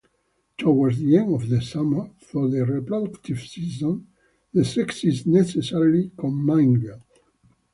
Towards 0.57 0.97
the 0.97 1.15
end 1.15 1.31
of 1.35 1.47
the 1.47 1.61
summer, 1.61 2.09
for 2.17 2.47
the 2.49 2.65
reproductive 2.65 3.39
season, 3.41 4.07
the 4.51 4.65
sexes 4.65 5.27
necessarily 5.27 6.09
commingle. 6.17 7.03